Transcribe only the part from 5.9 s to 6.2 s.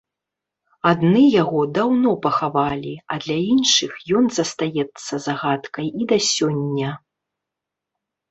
і да